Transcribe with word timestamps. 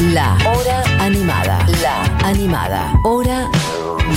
La 0.00 0.36
Hora 0.46 0.82
Animada. 1.00 1.58
La 1.82 2.02
Animada. 2.26 2.92
Hora 3.04 3.48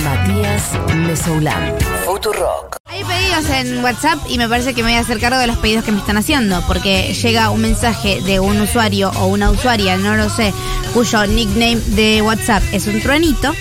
Matías 0.04 0.70
Mesoulán. 0.94 1.74
Futurock. 2.06 2.76
Hay 2.86 3.02
pedidos 3.04 3.50
en 3.50 3.82
WhatsApp 3.84 4.18
y 4.28 4.38
me 4.38 4.48
parece 4.48 4.74
que 4.74 4.82
me 4.82 4.90
voy 4.90 4.98
a 4.98 5.00
hacer 5.00 5.18
cargo 5.18 5.38
de 5.38 5.46
los 5.48 5.58
pedidos 5.58 5.84
que 5.84 5.92
me 5.92 5.98
están 5.98 6.16
haciendo, 6.16 6.62
porque 6.68 7.12
llega 7.14 7.50
un 7.50 7.60
mensaje 7.62 8.20
de 8.22 8.38
un 8.38 8.60
usuario 8.60 9.10
o 9.18 9.26
una 9.26 9.50
usuaria, 9.50 9.96
no 9.96 10.14
lo 10.16 10.30
sé, 10.30 10.52
cuyo 10.94 11.26
nickname 11.26 11.76
de 11.88 12.22
WhatsApp 12.22 12.62
es 12.72 12.86
un 12.86 13.00
truenito, 13.00 13.52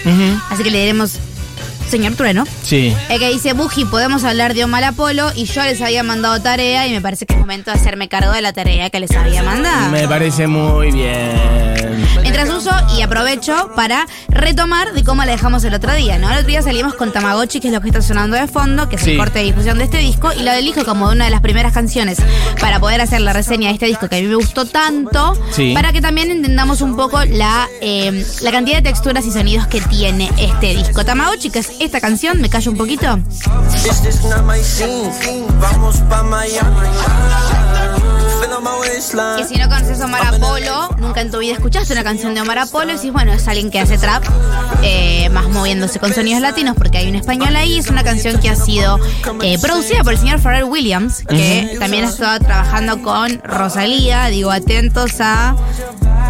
así 0.50 0.64
que 0.64 0.72
le 0.72 0.80
diremos 0.80 1.18
señor 1.90 2.14
Trueno, 2.16 2.46
Sí. 2.64 2.96
el 3.10 3.20
que 3.20 3.30
dice, 3.30 3.52
Buji, 3.52 3.84
podemos 3.86 4.24
hablar 4.24 4.54
de 4.54 4.64
Omar 4.64 4.84
Apolo 4.86 5.30
y 5.36 5.44
yo 5.46 5.62
les 5.64 5.82
había 5.82 6.04
mandado 6.04 6.42
tarea 6.42 6.88
y 6.88 6.92
me 6.92 7.02
parece 7.02 7.26
que 7.26 7.34
es 7.34 7.40
momento 7.40 7.70
de 7.72 7.78
hacerme 7.78 8.08
cargo 8.08 8.32
de 8.32 8.42
la 8.42 8.54
tarea 8.54 8.90
que 8.90 9.00
les 9.02 9.12
había 9.12 9.44
mandado. 9.44 9.92
Me 9.92 10.08
parece 10.08 10.48
muy 10.48 10.92
bien. 10.92 11.61
Mientras 12.44 12.66
uso 12.66 12.72
y 12.98 13.04
aprovecho 13.04 13.70
para 13.76 14.08
retomar 14.30 14.94
de 14.94 15.04
cómo 15.04 15.24
la 15.24 15.32
dejamos 15.32 15.64
el 15.64 15.76
otro 15.76 15.94
día, 15.94 16.18
¿no? 16.18 16.28
El 16.32 16.38
otro 16.38 16.48
día 16.48 16.64
salimos 16.64 16.96
con 16.96 17.12
Tamagotchi, 17.14 17.60
que 17.60 17.68
es 17.68 17.74
lo 17.74 17.82
que 17.82 17.90
está 17.90 18.02
sonando 18.02 18.36
de 18.36 18.48
fondo, 18.48 18.90
que 18.90 18.96
es 18.96 19.04
Sí. 19.04 19.12
el 19.12 19.18
corte 19.20 19.38
de 19.40 19.46
difusión 19.46 19.78
de 19.78 19.84
este 19.84 20.00
disco, 20.00 20.32
y 20.34 20.42
lo 20.42 20.52
elijo 20.52 20.84
como 20.84 21.08
una 21.10 21.26
de 21.26 21.30
las 21.32 21.42
primeras 21.42 21.72
canciones 21.72 22.18
para 22.60 22.80
poder 22.80 23.00
hacer 23.00 23.22
la 23.22 23.32
reseña 23.32 23.68
de 23.68 23.76
este 23.76 23.86
disco 23.86 24.10
que 24.10 24.16
a 24.16 24.22
mí 24.22 24.26
me 24.26 24.34
gustó 24.36 24.66
tanto, 24.66 25.38
Sí. 25.52 25.74
para 25.76 25.92
que 25.94 26.02
también 26.02 26.32
entendamos 26.32 26.82
un 26.82 26.96
poco 26.96 27.24
la, 27.26 27.68
eh, 27.80 28.26
la 28.42 28.52
cantidad 28.52 28.78
de 28.78 28.84
texturas 28.90 29.24
y 29.28 29.32
sonidos 29.32 29.68
que 29.68 29.80
tiene 29.82 30.32
este 30.40 30.74
disco. 30.74 31.06
Tamagotchi, 31.06 31.52
que 31.52 31.60
es 31.60 31.72
esta 31.80 32.02
canción, 32.02 32.42
me 32.42 32.50
callo 32.50 32.72
un 32.72 32.78
poquito. 32.78 33.20
Vamos 35.60 35.98
pa' 36.10 36.24
Miami. 36.24 36.88
Que 39.38 39.44
si 39.46 39.56
no 39.58 39.68
conoces 39.70 40.00
a 40.02 40.06
Omar 40.06 40.22
Apolo, 40.36 40.81
nunca 41.12 41.22
en 41.22 41.32
tu 41.32 41.40
vida 41.40 41.56
escuchaste 41.56 41.92
una 41.92 42.06
canción 42.06 42.34
de 42.34 42.40
Omar 42.40 42.58
Apolo 42.58 42.92
y 42.92 42.96
decís, 42.96 43.12
bueno, 43.12 43.34
es 43.34 43.46
alguien 43.46 43.70
que 43.70 43.82
hace 43.82 43.98
trap, 43.98 44.24
eh, 44.82 45.28
más 45.30 45.50
moviéndose 45.50 46.00
con 46.00 46.14
sonidos 46.14 46.42
latinos, 46.42 46.78
porque 46.78 47.00
hay 47.00 47.10
un 47.10 47.16
español 47.16 47.54
ahí. 47.58 47.78
Es 47.78 47.90
una 47.90 48.02
canción 48.02 48.40
que 48.40 48.48
ha 48.48 48.56
sido 48.56 48.98
eh, 49.42 49.60
producida 49.60 50.06
por 50.06 50.14
el 50.14 50.20
señor 50.20 50.40
Pharrell 50.40 50.64
Williams, 50.64 51.26
que 51.28 51.76
también 51.80 52.06
ha 52.06 52.08
estado 52.08 52.40
trabajando 52.40 53.02
con 53.02 53.42
Rosalía. 53.44 54.28
Digo, 54.28 54.52
atentos 54.52 55.20
a 55.20 55.58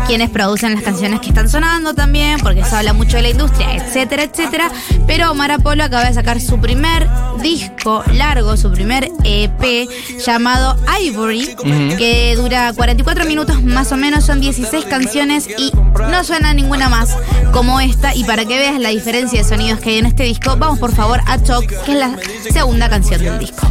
quienes 0.08 0.30
producen 0.30 0.74
las 0.74 0.84
canciones 0.84 1.20
que 1.20 1.30
están 1.30 1.50
sonando 1.50 1.94
también, 1.94 2.40
porque 2.40 2.64
se 2.64 2.76
habla 2.76 2.94
mucho 2.94 3.18
de 3.18 3.24
la 3.24 3.30
industria, 3.30 3.76
etcétera, 3.76 4.24
etcétera. 4.24 4.72
Pero 5.08 5.32
Omar 5.32 5.52
Apolo 5.52 5.84
acaba 5.84 6.06
de 6.06 6.14
sacar 6.14 6.42
su 6.42 6.60
primer 6.60 7.08
disco 7.42 8.04
largo, 8.14 8.58
su 8.58 8.72
primer 8.72 9.12
EP 9.24 9.88
llamado 10.26 10.78
Ivory, 11.02 11.56
que 11.98 12.36
dura 12.36 12.74
44 12.74 13.26
minutos 13.26 13.64
más 13.64 13.92
o 13.92 13.98
menos, 13.98 14.26
son 14.26 14.40
16 14.40 14.86
canciones 14.86 15.48
y 15.58 15.72
no 16.10 16.24
suena 16.24 16.54
ninguna 16.54 16.90
más 16.90 17.16
como 17.52 17.80
esta. 17.80 18.16
Y 18.16 18.24
para 18.24 18.46
que 18.46 18.58
veas 18.58 18.80
la 18.80 18.90
diferencia 18.90 19.42
de 19.42 19.48
sonidos 19.48 19.80
que 19.80 19.92
hay 19.92 19.98
en 20.00 20.06
este 20.06 20.24
disco, 20.24 20.56
vamos 20.58 20.80
por 20.80 20.94
favor 20.94 21.22
a 21.28 21.42
Choc, 21.42 21.66
que 21.86 21.92
es 21.92 21.98
la 21.98 22.16
segunda 22.52 22.90
canción 22.90 23.22
del 23.22 23.40
disco. 23.40 23.68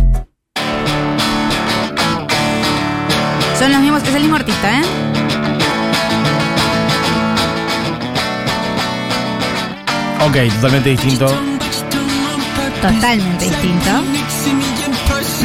Son 3.58 3.72
los 3.72 3.80
mismos, 3.82 4.02
es 4.02 4.14
el 4.14 4.22
mismo 4.22 4.36
artista, 4.36 4.80
¿eh? 4.80 5.09
Ok, 10.20 10.36
totalmente 10.54 10.90
distinto. 10.90 11.26
Totalmente 12.82 13.44
distinto. 13.46 13.90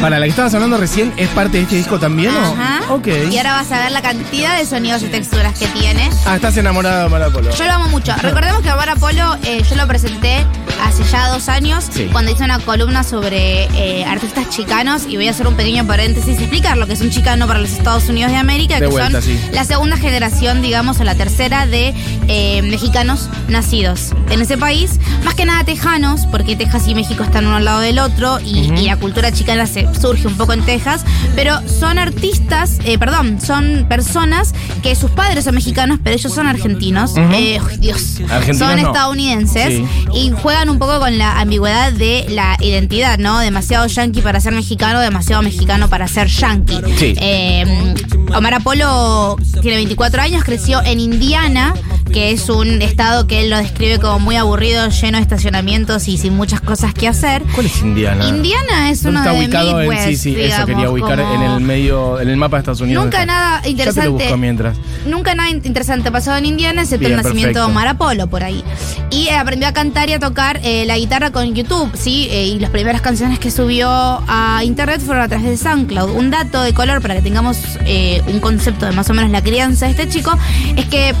Para 0.00 0.18
la 0.18 0.26
que 0.26 0.30
estabas 0.30 0.52
hablando 0.52 0.76
recién, 0.76 1.12
¿es 1.16 1.28
parte 1.30 1.56
de 1.56 1.62
este 1.62 1.76
disco 1.76 1.98
también 1.98 2.30
o? 2.34 2.38
Ajá. 2.38 2.92
Ok. 2.92 3.08
Y 3.30 3.38
ahora 3.38 3.52
vas 3.54 3.72
a 3.72 3.78
ver 3.78 3.92
la 3.92 4.02
cantidad 4.02 4.58
de 4.58 4.66
sonidos 4.66 5.02
y 5.02 5.06
texturas 5.06 5.58
que 5.58 5.66
tiene. 5.68 6.10
Ah, 6.26 6.36
estás 6.36 6.56
enamorada 6.58 7.00
de 7.00 7.06
Omar 7.06 7.22
Apolo. 7.22 7.50
Yo 7.50 7.64
lo 7.64 7.72
amo 7.72 7.88
mucho. 7.88 8.14
Recordemos 8.20 8.60
que 8.60 8.70
Omar 8.70 8.90
Apolo 8.90 9.36
eh, 9.44 9.62
yo 9.68 9.76
lo 9.76 9.86
presenté 9.86 10.44
hace 10.82 11.04
ya 11.04 11.28
dos 11.28 11.48
años 11.48 11.84
Sí. 11.90 12.08
cuando 12.12 12.30
hice 12.32 12.44
una 12.44 12.58
columna 12.58 13.02
sobre 13.04 13.64
eh, 13.74 14.04
artistas 14.04 14.48
chicanos 14.50 15.04
y 15.08 15.16
voy 15.16 15.28
a 15.28 15.30
hacer 15.30 15.46
un 15.46 15.54
pequeño 15.54 15.86
paréntesis 15.86 16.38
y 16.38 16.42
explicar 16.42 16.76
lo 16.76 16.86
que 16.86 16.92
es 16.94 17.00
un 17.00 17.10
chicano 17.10 17.46
para 17.46 17.60
los 17.60 17.70
Estados 17.72 18.08
Unidos 18.08 18.30
de 18.32 18.38
América, 18.38 18.74
De 18.74 18.82
que 18.82 18.86
vuelta, 18.86 19.20
son 19.22 19.22
sí. 19.22 19.38
la 19.52 19.64
segunda 19.64 19.96
generación, 19.96 20.62
digamos, 20.62 21.00
o 21.00 21.04
la 21.04 21.14
tercera 21.14 21.66
de 21.66 21.94
eh, 22.28 22.62
mexicanos 22.62 23.28
nacidos 23.48 24.12
en 24.30 24.40
ese 24.42 24.56
país. 24.58 24.98
Más 25.24 25.34
que 25.34 25.44
nada 25.44 25.64
tejanos, 25.64 26.26
porque 26.26 26.56
Texas 26.56 26.86
y 26.88 26.94
México 26.94 27.22
están 27.22 27.46
uno 27.46 27.56
al 27.56 27.64
lado 27.64 27.80
del 27.80 27.98
otro 27.98 28.38
y, 28.40 28.70
y 28.78 28.86
la 28.86 28.96
cultura 28.96 29.32
chicana 29.32 29.66
se 29.66 29.86
surge 30.00 30.26
un 30.26 30.36
poco 30.36 30.52
en 30.52 30.62
Texas, 30.64 31.04
pero 31.34 31.60
son 31.68 31.98
artistas, 31.98 32.78
eh, 32.84 32.98
perdón, 32.98 33.40
son 33.40 33.86
personas 33.88 34.54
que 34.82 34.94
sus 34.94 35.10
padres 35.10 35.44
son 35.44 35.54
mexicanos, 35.54 35.98
pero 36.02 36.16
ellos 36.16 36.32
son 36.32 36.46
argentinos. 36.46 37.12
Uy, 37.16 37.58
Dios. 37.78 38.20
Argentinos 38.30 38.58
son 38.58 38.80
no. 38.82 38.88
estadounidenses 38.88 39.66
Sí. 39.66 39.86
y 40.14 40.30
juegan 40.30 40.65
un 40.70 40.78
poco 40.78 40.98
con 40.98 41.18
la 41.18 41.40
ambigüedad 41.40 41.92
de 41.92 42.26
la 42.30 42.56
identidad, 42.60 43.18
¿no? 43.18 43.38
Demasiado 43.38 43.86
yankee 43.86 44.22
para 44.22 44.40
ser 44.40 44.52
mexicano, 44.52 45.00
demasiado 45.00 45.42
mexicano 45.42 45.88
para 45.88 46.08
ser 46.08 46.28
yankee. 46.28 46.80
Sí. 46.96 47.14
Eh, 47.18 47.94
Omar 48.34 48.54
Apolo 48.54 49.36
tiene 49.62 49.76
24 49.76 50.22
años, 50.22 50.44
creció 50.44 50.82
en 50.84 51.00
Indiana, 51.00 51.74
que 52.16 52.30
es 52.30 52.48
un 52.48 52.80
estado 52.80 53.26
que 53.26 53.42
él 53.42 53.50
lo 53.50 53.58
describe 53.58 53.98
como 53.98 54.18
muy 54.20 54.36
aburrido, 54.36 54.88
lleno 54.88 55.18
de 55.18 55.22
estacionamientos 55.22 56.08
y 56.08 56.16
sin 56.16 56.34
muchas 56.34 56.62
cosas 56.62 56.94
que 56.94 57.06
hacer. 57.08 57.42
¿Cuál 57.54 57.66
es 57.66 57.78
Indiana? 57.82 58.26
Indiana 58.26 58.90
es 58.90 59.02
¿Dónde 59.02 59.20
uno 59.20 59.28
está 59.28 59.32
de 59.38 59.44
ubicado 59.44 59.80
en 59.82 59.88
Midwest, 59.90 60.08
sí, 60.08 60.16
sí, 60.16 60.40
eso 60.40 60.64
quería 60.64 60.88
ubicar 60.88 61.20
como- 61.20 61.34
en 61.34 61.42
el 61.42 61.60
medio, 61.60 62.18
en 62.18 62.30
el 62.30 62.38
mapa 62.38 62.56
de 62.56 62.60
Estados 62.60 62.80
Unidos. 62.80 63.04
Nunca 63.04 63.26
nada 63.26 63.56
Ya 63.58 63.62
te 63.64 63.68
interesante. 63.70 64.30
lo 64.30 64.36
mientras. 64.38 64.78
Nunca 65.06 65.34
nada 65.34 65.50
in- 65.50 65.60
interesante 65.62 66.10
pasado 66.10 66.38
en 66.38 66.46
Indiana, 66.46 66.80
excepto 66.84 67.00
Bien, 67.06 67.12
el 67.12 67.16
nacimiento 67.18 67.48
perfecto. 67.52 67.66
de 67.66 67.70
Omar 67.70 67.88
Apolo 67.88 68.26
por 68.28 68.42
ahí. 68.44 68.64
Y 69.10 69.28
eh, 69.28 69.34
aprendió 69.36 69.68
a 69.68 69.72
cantar 69.72 70.08
y 70.08 70.14
a 70.14 70.18
tocar 70.18 70.58
eh, 70.64 70.86
la 70.86 70.96
guitarra 70.96 71.32
con 71.32 71.54
YouTube, 71.54 71.90
¿sí? 71.98 72.28
Eh, 72.30 72.46
y 72.46 72.58
las 72.60 72.70
primeras 72.70 73.02
canciones 73.02 73.38
que 73.38 73.50
subió 73.50 73.90
a 73.90 74.62
internet 74.64 75.02
fueron 75.04 75.22
a 75.22 75.28
través 75.28 75.46
de 75.46 75.58
SoundCloud. 75.58 76.12
Un 76.16 76.30
dato 76.30 76.62
de 76.62 76.72
color 76.72 77.02
para 77.02 77.14
que 77.16 77.20
tengamos 77.20 77.58
eh, 77.84 78.22
un 78.26 78.40
concepto 78.40 78.86
de 78.86 78.92
más 78.92 79.10
o 79.10 79.12
menos 79.12 79.30
la 79.30 79.42
crianza 79.42 79.84
de 79.84 79.90
este 79.90 80.08
chico 80.08 80.32
es 80.76 80.86
que 80.86 81.14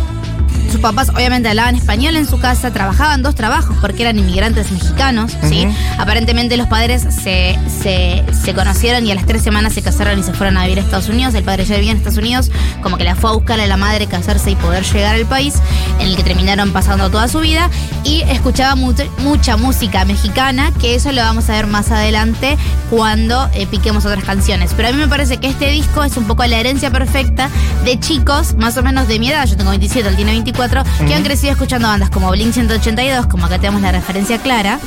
sus 0.76 0.82
papás 0.82 1.08
obviamente 1.08 1.48
hablaban 1.48 1.74
español 1.74 2.16
en 2.16 2.28
su 2.28 2.38
casa, 2.38 2.70
trabajaban 2.70 3.22
dos 3.22 3.34
trabajos 3.34 3.74
porque 3.80 4.02
eran 4.02 4.18
inmigrantes 4.18 4.70
mexicanos, 4.70 5.34
¿sí? 5.48 5.66
Aparentemente 5.96 6.58
los 6.58 6.66
padres 6.66 7.00
se, 7.00 7.58
se, 7.82 8.22
se 8.44 8.52
conocieron 8.52 9.06
y 9.06 9.10
a 9.10 9.14
las 9.14 9.24
tres 9.24 9.42
semanas 9.42 9.72
se 9.72 9.80
casaron 9.80 10.18
y 10.18 10.22
se 10.22 10.34
fueron 10.34 10.58
a 10.58 10.64
vivir 10.64 10.78
a 10.78 10.82
Estados 10.82 11.08
Unidos. 11.08 11.32
El 11.32 11.44
padre 11.44 11.64
ya 11.64 11.76
vivía 11.76 11.92
en 11.92 11.96
Estados 11.96 12.18
Unidos, 12.18 12.50
como 12.82 12.98
que 12.98 13.04
la 13.04 13.16
fue 13.16 13.30
a 13.30 13.32
buscar 13.32 13.58
a 13.58 13.66
la 13.66 13.78
madre 13.78 14.06
casarse 14.06 14.50
y 14.50 14.56
poder 14.56 14.84
llegar 14.84 15.14
al 15.14 15.24
país, 15.24 15.54
en 15.98 16.08
el 16.08 16.16
que 16.16 16.22
terminaron 16.22 16.70
pasando 16.74 17.08
toda 17.08 17.26
su 17.28 17.40
vida. 17.40 17.70
Y 18.04 18.20
escuchaba 18.28 18.74
mucha, 18.74 19.04
mucha 19.22 19.56
música 19.56 20.04
mexicana, 20.04 20.72
que 20.78 20.94
eso 20.94 21.10
lo 21.10 21.22
vamos 21.22 21.48
a 21.48 21.52
ver 21.52 21.68
más 21.68 21.90
adelante 21.90 22.58
cuando 22.90 23.48
eh, 23.54 23.66
piquemos 23.66 24.04
otras 24.04 24.24
canciones. 24.24 24.72
Pero 24.76 24.88
a 24.88 24.92
mí 24.92 24.98
me 24.98 25.08
parece 25.08 25.38
que 25.38 25.48
este 25.48 25.70
disco 25.70 26.04
es 26.04 26.18
un 26.18 26.24
poco 26.24 26.44
la 26.44 26.58
herencia 26.58 26.90
perfecta 26.90 27.48
de 27.86 27.98
chicos, 27.98 28.54
más 28.56 28.76
o 28.76 28.82
menos 28.82 29.08
de 29.08 29.18
mi 29.18 29.30
edad, 29.30 29.46
yo 29.46 29.56
tengo 29.56 29.70
27, 29.70 30.08
él 30.08 30.16
tiene 30.16 30.32
24, 30.32 30.65
que 30.68 31.14
han 31.14 31.22
crecido 31.22 31.52
escuchando 31.52 31.86
bandas 31.86 32.10
como 32.10 32.30
Blink 32.30 32.52
182, 32.52 33.26
como 33.26 33.46
acá 33.46 33.58
tenemos 33.58 33.80
la 33.82 33.92
referencia 33.92 34.38
clara. 34.38 34.80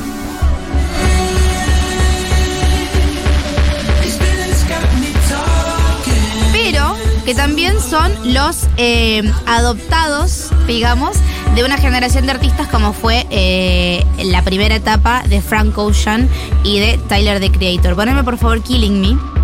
Pero 6.52 6.96
que 7.24 7.34
también 7.34 7.80
son 7.80 8.12
los 8.34 8.68
eh, 8.78 9.24
adoptados, 9.46 10.50
digamos, 10.68 11.16
de 11.56 11.64
una 11.64 11.78
generación 11.78 12.26
de 12.26 12.34
artistas 12.34 12.68
como 12.68 12.92
fue 12.92 13.26
eh, 13.30 14.06
la 14.24 14.44
primera 14.44 14.76
etapa 14.76 15.24
de 15.28 15.42
Frank 15.42 15.78
Ocean 15.78 16.28
y 16.64 16.80
de 16.80 17.00
Tyler 17.08 17.40
the 17.40 17.52
Creator. 17.52 17.96
Poneme 17.96 18.24
por 18.24 18.38
favor 18.38 18.62
Killing 18.62 19.00
Me. 19.00 19.39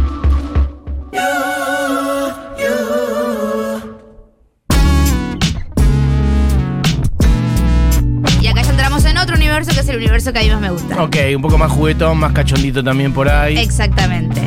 Que 10.33 10.39
es 10.39 10.45
el 10.45 10.55
universo 10.55 10.59
que 10.59 10.59
a 10.59 10.59
mí 10.59 10.61
más 10.61 10.61
me 10.61 10.69
gusta. 10.69 11.03
Ok, 11.03 11.16
un 11.35 11.41
poco 11.41 11.57
más 11.57 11.72
juguetón, 11.72 12.17
más 12.17 12.33
cachondito 12.33 12.83
también 12.83 13.13
por 13.13 13.29
ahí. 13.29 13.57
Exactamente. 13.57 14.41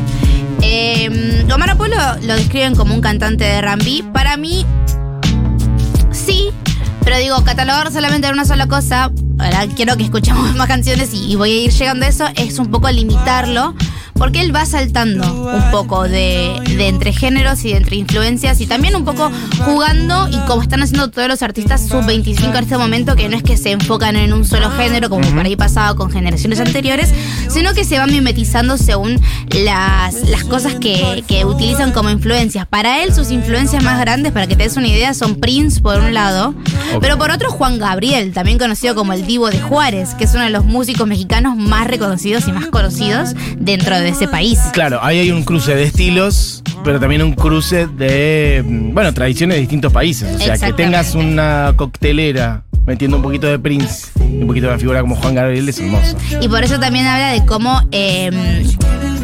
Eh, 0.62 1.46
Omar 1.52 1.70
Apolo 1.70 1.96
lo 2.22 2.34
describen 2.34 2.75
como 2.75 2.94
un 2.94 3.00
cantante 3.00 3.44
de 3.44 3.58
R&B. 3.58 4.04
Para 4.12 4.36
mí, 4.36 4.66
sí, 6.10 6.50
pero 7.04 7.19
digo, 7.19 7.42
catalogar 7.44 7.92
solamente 7.92 8.26
en 8.26 8.34
una 8.34 8.44
sola 8.44 8.66
cosa, 8.66 9.10
ahora 9.38 9.66
quiero 9.75 9.96
que 9.96 10.04
escuchemos 10.04 10.54
más 10.56 10.69
canciones 10.69 11.14
y, 11.14 11.32
y 11.32 11.36
voy 11.36 11.50
a 11.50 11.64
ir 11.64 11.70
llegando 11.72 12.06
a 12.06 12.08
eso, 12.08 12.26
es 12.36 12.58
un 12.58 12.70
poco 12.70 12.90
limitarlo, 12.90 13.74
porque 14.19 14.41
él 14.41 14.55
va 14.55 14.67
saltando 14.67 15.32
un 15.32 15.70
poco 15.70 16.03
de, 16.03 16.61
de 16.76 16.88
entre 16.88 17.12
géneros 17.12 17.65
y 17.65 17.70
de 17.70 17.79
entre 17.79 17.97
influencias 17.97 18.61
y 18.61 18.67
también 18.67 18.97
un 18.97 19.05
poco 19.05 19.31
jugando 19.65 20.29
y 20.29 20.37
como 20.47 20.62
están 20.62 20.82
haciendo 20.82 21.11
todos 21.11 21.29
los 21.29 21.43
artistas 21.43 21.87
sub-25 21.88 22.49
en 22.49 22.56
este 22.56 22.76
momento, 22.76 23.17
que 23.17 23.29
no 23.29 23.37
es 23.37 23.43
que 23.43 23.56
se 23.56 23.70
enfocan 23.70 24.17
en 24.17 24.32
un 24.32 24.44
solo 24.44 24.70
género, 24.70 25.09
como 25.09 25.29
por 25.31 25.47
ahí 25.47 25.56
pasaba 25.56 25.94
con 25.94 26.11
generaciones 26.11 26.61
anteriores, 26.61 27.12
sino 27.49 27.73
que 27.75 27.85
se 27.85 27.99
van 27.99 28.11
mimetizando 28.11 28.76
según 28.76 29.20
las, 29.53 30.29
las 30.29 30.44
cosas 30.44 30.75
que, 30.75 31.23
que 31.26 31.44
utilizan 31.44 31.93
como 31.93 32.11
influencias. 32.11 32.67
Para 32.67 33.03
él, 33.03 33.15
sus 33.15 33.31
influencias 33.31 33.82
más 33.82 34.00
grandes, 34.00 34.32
para 34.32 34.47
que 34.47 34.56
te 34.56 34.65
des 34.65 34.76
una 34.76 34.88
idea, 34.88 35.15
son 35.15 35.37
Prince 35.37 35.81
por 35.81 36.00
un 36.00 36.12
lado, 36.12 36.55
pero 37.00 37.19
por 37.19 37.31
otro 37.31 37.50
Juan 37.50 37.79
Gabriel, 37.79 38.32
también 38.32 38.59
conocido 38.59 38.94
como 38.94 39.12
el 39.12 39.26
Divo 39.26 39.50
de 39.50 39.61
Juárez, 39.61 40.15
que 40.15 40.25
es 40.25 40.35
uno 40.35 40.44
de 40.44 40.50
los 40.50 40.65
músicos 40.65 41.06
mexicanos 41.06 41.56
más 41.56 41.87
reconocidos 41.87 42.49
y 42.49 42.53
más 42.53 42.67
conocidos 42.67 43.35
dentro 43.59 43.99
de 43.99 44.07
ese 44.08 44.28
país. 44.28 44.58
Claro, 44.72 44.99
ahí 45.02 45.19
hay 45.19 45.31
un 45.31 45.44
cruce 45.44 45.75
de 45.75 45.84
estilos, 45.84 46.62
pero 46.84 47.00
también 47.00 47.22
un 47.22 47.32
cruce 47.32 47.87
de, 47.87 48.64
mm, 48.66 48.94
bueno, 48.94 49.12
tradiciones 49.14 49.56
de 49.56 49.60
distintos 49.60 49.93
países. 49.93 50.34
O 50.34 50.38
sea, 50.38 50.58
que 50.58 50.72
tengas 50.72 51.14
una 51.14 51.72
coctelera 51.76 52.64
metiendo 52.87 53.19
un 53.19 53.22
poquito 53.22 53.46
de 53.46 53.58
Prince 53.58 54.08
y 54.19 54.40
un 54.40 54.46
poquito 54.46 54.66
de 54.66 54.72
una 54.72 54.78
figura 54.78 55.00
como 55.02 55.14
Juan 55.16 55.34
Gabriel 55.34 55.69
es 55.69 55.78
hermoso. 55.78 56.16
Y 56.40 56.49
por 56.49 56.64
eso 56.64 56.81
también 56.81 57.06
habla 57.06 57.32
de 57.32 57.44
cómo 57.44 57.82
eh, 57.93 58.64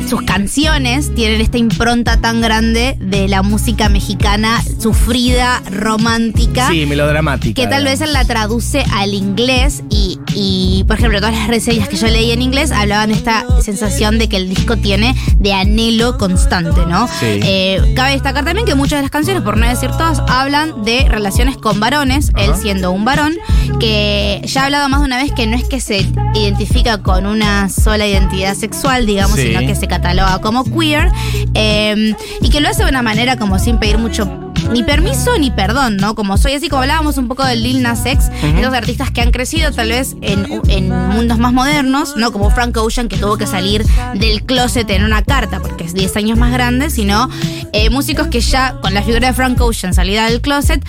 sus 0.07 0.23
canciones 0.23 1.15
tienen 1.15 1.41
esta 1.41 1.57
impronta 1.57 2.21
tan 2.21 2.43
grande 2.43 2.97
de 3.01 3.27
la 3.27 3.43
música 3.43 3.89
mexicana 3.89 4.63
sufrida, 4.79 5.63
romántica. 5.71 6.69
Sí, 6.69 6.85
melodramática. 6.85 7.61
Que 7.61 7.67
tal 7.67 7.85
vez 7.85 8.03
él 8.03 8.13
la 8.13 8.25
traduce 8.25 8.85
al 8.93 9.15
inglés 9.15 9.83
y, 9.89 10.14
y, 10.35 10.85
por 10.87 10.97
ejemplo, 10.99 11.21
todas 11.21 11.35
las 11.35 11.49
reseñas 11.49 11.89
que 11.89 11.97
yo 11.97 12.07
leí 12.09 12.33
en 12.33 12.43
inglés 12.43 12.73
hablaban 12.73 13.11
de 13.11 13.15
esta 13.15 13.45
sensación 13.63 14.19
de 14.19 14.29
que 14.29 14.37
el 14.37 14.49
disco 14.49 14.77
tiene 14.77 15.15
de 15.39 15.53
anhelo 15.53 16.19
constante, 16.19 16.85
¿no? 16.87 17.07
Sí. 17.09 17.41
Eh, 17.43 17.93
cabe 17.95 18.13
destacar 18.13 18.45
también 18.45 18.67
que 18.67 18.75
muchas 18.75 18.99
de 18.99 19.03
las 19.03 19.11
canciones, 19.11 19.43
por 19.43 19.57
no 19.57 19.67
decir 19.69 19.91
todas, 19.91 20.21
hablan 20.29 20.85
de 20.85 21.07
relaciones 21.09 21.57
con 21.57 21.81
varones, 21.81 22.33
él 22.37 22.53
siendo 22.61 22.91
un 22.91 23.05
varón, 23.05 23.35
que 23.81 24.41
ya 24.45 24.63
ha 24.63 24.65
hablado 24.67 24.89
más 24.89 25.01
de 25.01 25.07
una 25.07 25.17
vez 25.23 25.33
que 25.33 25.47
no 25.47 25.57
es 25.57 25.65
que 25.65 25.81
se 25.81 26.07
identifica 26.35 26.99
con 26.99 27.27
una 27.27 27.69
sola 27.69 28.07
identidad 28.07 28.55
sexual, 28.55 29.07
digamos, 29.07 29.37
Sí. 29.37 29.49
sino 29.49 29.61
que 29.61 29.75
se 29.75 29.87
cataloga 29.87 30.41
como 30.41 30.65
queer, 30.65 31.11
eh, 31.55 32.15
y 32.41 32.51
que 32.51 32.61
lo 32.61 32.69
hace 32.69 32.83
de 32.85 32.89
una 32.91 33.03
manera 33.03 33.37
como 33.37 33.59
sin 33.59 33.79
pedir 33.79 33.99
mucho 33.99 34.29
ni 34.73 34.83
permiso 34.83 35.37
ni 35.39 35.51
perdón, 35.51 35.97
¿no? 35.97 36.15
Como 36.15 36.37
soy 36.37 36.55
así, 36.55 36.69
como 36.69 36.83
hablábamos 36.83 37.19
un 37.19 37.29
poco 37.29 37.45
del 37.45 37.63
Lil 37.63 37.83
Nas 37.83 38.05
X, 38.07 38.31
esos 38.57 38.75
artistas 38.75 39.11
que 39.11 39.21
han 39.21 39.31
crecido 39.31 39.73
tal 39.73 39.89
vez 39.89 40.17
en, 40.21 40.61
en 40.69 40.89
mundos 40.89 41.39
más 41.39 41.53
modernos, 41.53 42.17
¿no? 42.17 42.33
Como 42.33 42.51
Frank 42.51 42.77
Ocean, 42.77 43.09
que 43.09 43.17
tuvo 43.17 43.37
que 43.37 43.47
salir 43.47 43.85
del 44.15 44.45
closet 44.45 44.89
en 44.91 45.05
una 45.05 45.23
carta 45.23 45.61
porque 45.61 45.85
es 45.85 45.95
10 45.95 46.17
años 46.17 46.39
más 46.39 46.53
grande, 46.53 46.91
sino 46.91 47.29
eh, 47.73 47.91
músicos 47.91 48.29
que 48.29 48.41
ya, 48.41 48.79
con 48.81 48.95
la 48.95 49.03
figura 49.03 49.29
de 49.29 49.35
Frank 49.35 49.61
Ocean 49.61 49.95
salida 49.95 50.27
del 50.27 50.41
closet, 50.41 50.85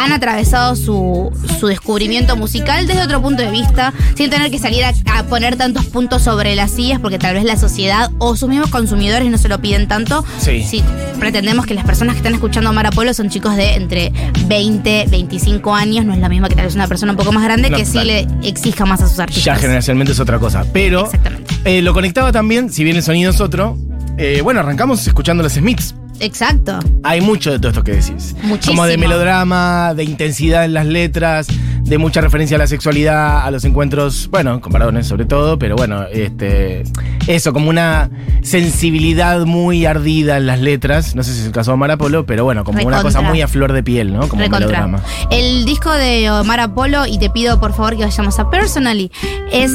han 0.00 0.12
atravesado 0.12 0.76
su, 0.76 1.30
su 1.58 1.66
descubrimiento 1.66 2.34
musical 2.36 2.86
desde 2.86 3.02
otro 3.02 3.20
punto 3.20 3.42
de 3.42 3.50
vista, 3.50 3.92
sin 4.16 4.30
tener 4.30 4.50
que 4.50 4.58
salir 4.58 4.82
a, 4.84 4.92
a 5.18 5.24
poner 5.24 5.56
tantos 5.56 5.84
puntos 5.86 6.22
sobre 6.22 6.54
las 6.54 6.70
sillas, 6.70 7.00
porque 7.00 7.18
tal 7.18 7.34
vez 7.34 7.44
la 7.44 7.56
sociedad 7.58 8.10
o 8.18 8.34
sus 8.34 8.48
mismos 8.48 8.70
consumidores 8.70 9.30
no 9.30 9.36
se 9.36 9.48
lo 9.48 9.60
piden 9.60 9.88
tanto. 9.88 10.24
Sí. 10.38 10.64
Si 10.64 10.82
pretendemos 11.18 11.66
que 11.66 11.74
las 11.74 11.84
personas 11.84 12.14
que 12.14 12.18
están 12.20 12.32
escuchando 12.32 12.72
Mara 12.72 12.90
Polo 12.90 13.12
son 13.12 13.28
chicos 13.28 13.56
de 13.56 13.74
entre 13.74 14.10
20, 14.46 15.06
25 15.10 15.74
años, 15.74 16.06
no 16.06 16.14
es 16.14 16.18
la 16.18 16.30
misma 16.30 16.48
que 16.48 16.54
tal 16.54 16.64
vez 16.64 16.74
una 16.74 16.88
persona 16.88 17.12
un 17.12 17.18
poco 17.18 17.32
más 17.32 17.44
grande 17.44 17.68
No, 17.68 17.76
que 17.76 17.84
sí 17.84 18.02
le 18.02 18.26
exija 18.42 18.86
más 18.86 19.02
a 19.02 19.08
sus 19.08 19.18
artistas. 19.18 19.44
Ya 19.44 19.56
generacionalmente 19.56 20.12
es 20.12 20.20
otra 20.20 20.38
cosa. 20.38 20.64
Pero 20.72 21.04
Exactamente. 21.04 21.54
eh, 21.66 21.82
lo 21.82 21.92
conectaba 21.92 22.32
también, 22.32 22.72
si 22.72 22.84
bien 22.84 22.96
el 22.96 23.02
sonido 23.02 23.30
es 23.32 23.40
otro. 23.40 23.76
Eh, 24.20 24.40
bueno, 24.42 24.60
arrancamos 24.60 25.06
escuchando 25.06 25.42
los 25.42 25.54
Smiths. 25.54 25.94
Exacto. 26.20 26.78
Hay 27.02 27.22
mucho 27.22 27.50
de 27.50 27.58
todo 27.58 27.68
esto 27.68 27.82
que 27.82 27.92
decís. 27.92 28.36
Muchísimo. 28.42 28.76
Como 28.76 28.86
de 28.86 28.98
melodrama, 28.98 29.94
de 29.94 30.04
intensidad 30.04 30.66
en 30.66 30.74
las 30.74 30.84
letras, 30.84 31.48
de 31.82 31.96
mucha 31.96 32.20
referencia 32.20 32.56
a 32.56 32.58
la 32.58 32.66
sexualidad, 32.66 33.46
a 33.46 33.50
los 33.50 33.64
encuentros, 33.64 34.28
bueno, 34.30 34.60
con 34.60 34.72
varones 34.72 35.06
sobre 35.06 35.24
todo, 35.24 35.58
pero 35.58 35.76
bueno, 35.76 36.04
este. 36.12 36.82
Eso, 37.26 37.54
como 37.54 37.70
una 37.70 38.10
sensibilidad 38.42 39.46
muy 39.46 39.86
ardida 39.86 40.36
en 40.36 40.46
las 40.46 40.60
letras. 40.60 41.14
No 41.14 41.22
sé 41.22 41.32
si 41.32 41.40
es 41.40 41.46
el 41.46 41.52
caso 41.52 41.70
de 41.70 41.76
Omar 41.76 41.90
Apolo, 41.92 42.26
pero 42.26 42.44
bueno, 42.44 42.64
como 42.64 42.86
una 42.86 43.00
cosa 43.00 43.22
muy 43.22 43.40
a 43.40 43.48
flor 43.48 43.72
de 43.72 43.82
piel, 43.82 44.12
¿no? 44.12 44.28
Como 44.28 44.42
Recontra. 44.42 44.66
melodrama. 44.66 45.02
El 45.30 45.64
disco 45.64 45.90
de 45.92 46.30
Omar 46.30 46.60
Apolo, 46.60 47.06
y 47.06 47.18
te 47.18 47.30
pido 47.30 47.58
por 47.58 47.72
favor 47.72 47.96
que 47.96 48.04
vayamos 48.04 48.38
a 48.38 48.50
Personally, 48.50 49.10
es 49.50 49.72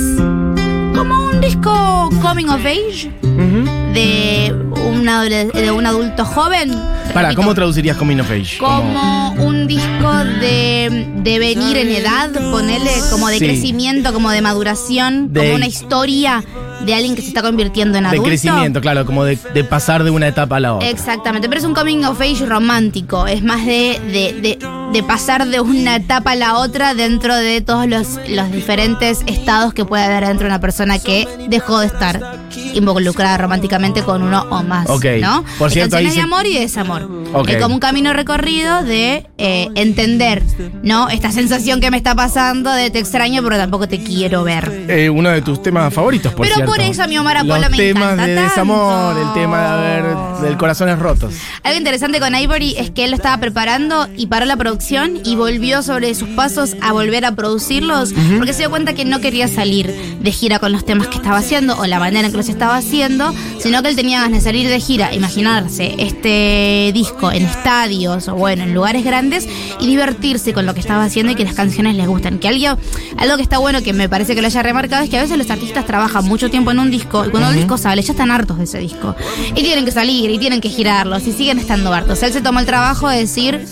como 0.96 1.28
un 1.30 1.42
disco 1.42 2.10
coming 2.22 2.48
of 2.50 2.66
age 2.66 3.12
Ujú. 3.24 3.66
de 3.94 4.54
un, 4.88 5.06
adole- 5.08 5.52
de 5.52 5.72
un 5.72 5.86
adulto 5.86 6.26
joven. 6.26 6.72
Para, 7.14 7.34
¿cómo 7.34 7.54
traducirías 7.54 7.96
Coming 7.96 8.20
of 8.20 8.30
Age? 8.30 8.58
como 8.58 9.32
un 9.40 9.68
disco 9.68 10.14
de, 10.42 11.08
de 11.24 11.40
venir 11.40 11.78
en 11.78 11.90
edad, 11.90 12.30
ponerle 12.52 12.92
como 13.10 13.30
de 13.30 13.40
Sí. 13.40 13.46
crecimiento, 13.46 14.12
como 14.12 14.32
de 14.32 14.42
maduración, 14.42 15.32
De- 15.32 15.42
como 15.42 15.56
una 15.56 15.68
historia 15.68 16.44
de 16.86 16.94
alguien 16.94 17.16
que 17.16 17.22
se 17.22 17.30
está 17.30 17.42
convirtiendo 17.42 17.98
en 17.98 18.04
de 18.04 18.10
adulto. 18.10 18.26
crecimiento, 18.26 18.82
claro, 18.82 19.06
como 19.06 19.24
de, 19.24 19.38
de 19.54 19.64
pasar 19.64 20.04
de 20.04 20.12
una 20.12 20.28
etapa 20.28 20.58
a 20.58 20.60
la 20.60 20.74
otra. 20.76 20.90
Exactamente, 20.90 21.48
pero 21.48 21.60
es 21.60 21.66
un 21.66 21.74
coming 21.74 22.04
of 22.04 22.20
age 22.20 22.46
romántico, 22.46 23.28
es 23.28 23.42
más 23.44 23.66
de, 23.66 24.58
de, 24.92 25.04
pasar 25.04 25.46
de 25.48 25.60
una 25.60 25.98
etapa 25.98 26.32
a 26.32 26.36
la 26.36 26.58
otra 26.58 26.94
dentro 26.94 27.36
de 27.36 27.62
todos 27.62 27.88
los, 27.88 28.20
los 28.30 28.52
diferentes 28.52 29.20
estados 29.28 29.74
que 29.74 29.84
puede 29.86 30.04
haber 30.04 30.26
dentro 30.28 30.46
de 30.46 30.52
una 30.52 30.60
persona 30.62 31.00
que 31.00 31.28
dejó 31.50 31.80
de 31.80 31.88
estar 31.88 32.40
involucrada 32.74 33.38
románticamente 33.38 34.04
con 34.04 34.22
uno 34.24 34.46
o 34.50 34.64
más, 34.64 34.90
Ok. 34.90 35.06
¿no? 35.22 35.44
Por 35.58 35.68
Hay 35.70 35.74
cierto, 35.74 35.98
de 35.98 36.10
se- 36.12 36.22
amor 36.22 36.46
y 36.46 36.54
de 36.54 36.60
desamor. 36.62 37.10
Ok. 37.34 37.50
Es 37.50 37.62
como 37.62 37.74
un 37.76 37.80
camino 37.80 38.14
recorrido 38.14 38.84
de 38.84 39.26
eh, 39.38 39.70
entender, 39.76 40.42
¿no? 40.84 41.10
Esta 41.10 41.32
sensación 41.32 41.82
que 41.82 41.92
me 41.92 41.98
está 41.98 42.16
pasando 42.16 42.72
de 42.72 42.90
te 42.90 43.00
extraño 43.00 43.44
pero 43.44 43.58
tampoco 43.58 43.88
te 43.88 44.02
quiero 44.04 44.44
ver. 44.44 44.86
Eh, 44.88 45.10
uno 45.10 45.30
de 45.30 45.42
tus 45.42 45.62
temas 45.62 45.94
favoritos, 45.94 46.34
por 46.34 46.46
Pero 46.46 46.56
cierto. 46.56 46.72
por 46.72 46.82
eso 46.82 47.04
a 47.04 47.08
mi 47.08 47.18
Omar 47.18 47.38
Apolo 47.38 47.60
Los 47.60 47.72
me 47.72 47.78
temas 47.78 48.04
encanta 48.14 48.26
de 48.26 48.36
tanto. 48.36 48.50
desamor, 48.50 49.18
el 49.18 49.34
tema 49.34 49.62
de 49.62 49.68
haber 49.68 50.16
del 50.42 50.58
corazones 50.58 51.00
rotos. 51.00 51.34
Algo 51.64 51.78
interesante 51.78 52.20
con 52.20 52.36
Ivory 52.36 52.76
es 52.78 52.92
que 52.92 53.04
él 53.06 53.12
lo 53.12 53.18
estaba 53.18 53.38
preparando 53.40 54.08
y 54.16 54.28
paró 54.28 54.46
la 54.46 54.56
producción 54.58 54.75
y 55.24 55.36
volvió 55.36 55.82
sobre 55.82 56.14
sus 56.16 56.28
pasos 56.30 56.76
a 56.82 56.92
volver 56.92 57.24
a 57.24 57.32
producirlos 57.34 58.14
porque 58.38 58.52
se 58.52 58.60
dio 58.60 58.70
cuenta 58.70 58.94
que 58.94 59.06
no 59.06 59.22
quería 59.22 59.48
salir 59.48 59.94
de 60.20 60.32
gira 60.32 60.60
con 60.60 60.72
los 60.74 60.86
temas 60.86 61.08
que 61.08 61.16
estaba 61.16 61.38
haciendo 61.38 61.78
o 61.78 61.86
la 61.86 61.98
manera 61.98 62.26
en 62.26 62.32
que 62.32 62.38
los 62.38 62.50
estaba 62.50 62.76
haciendo, 62.76 63.34
sino 63.60 63.82
que 63.82 63.90
él 63.90 63.96
tenía 63.96 64.22
ganas 64.22 64.44
de 64.44 64.50
salir 64.50 64.68
de 64.68 64.80
gira, 64.80 65.14
imaginarse 65.14 65.96
este 65.98 66.92
disco 66.94 67.32
en 67.32 67.46
estadios 67.46 68.28
o 68.28 68.36
bueno, 68.36 68.64
en 68.64 68.74
lugares 68.74 69.06
grandes 69.06 69.48
y 69.80 69.88
divertirse 69.88 70.52
con 70.52 70.66
lo 70.66 70.74
que 70.74 70.82
estaba 70.82 71.06
haciendo 71.06 71.32
y 71.32 71.36
que 71.36 71.46
las 71.46 71.54
canciones 71.54 71.96
les 71.96 72.08
gustan. 72.08 72.40
Que 72.40 72.50
algo, 72.50 72.78
algo 73.18 73.38
que 73.38 73.44
está 73.44 73.58
bueno 73.58 73.82
que 73.82 73.94
me 73.94 74.10
parece 74.10 74.36
que 74.36 74.42
lo 74.42 74.48
haya 74.48 74.62
remarcado 74.62 75.04
es 75.04 75.10
que 75.10 75.18
a 75.18 75.22
veces 75.22 75.38
los 75.38 75.50
artistas 75.50 75.86
trabajan 75.86 76.26
mucho 76.26 76.50
tiempo 76.50 76.72
en 76.72 76.80
un 76.80 76.92
disco 76.92 77.26
y 77.26 77.30
cuando 77.30 77.50
el 77.50 77.56
disco 77.56 77.78
sale 77.78 78.02
ya 78.02 78.12
están 78.12 78.30
hartos 78.30 78.58
de 78.58 78.66
ese 78.66 78.80
disco. 78.80 79.16
Y 79.56 79.64
tienen 79.64 79.86
que 79.86 79.92
salir 79.92 80.30
y 80.30 80.38
tienen 80.38 80.60
que 80.60 80.70
girarlos 80.70 81.26
y 81.28 81.32
siguen 81.32 81.60
estando 81.60 81.94
hartos. 81.94 82.22
Él 82.24 82.34
se 82.34 82.42
tomó 82.42 82.60
el 82.60 82.66
trabajo 82.66 83.08
de 83.08 83.20
decir, 83.20 83.66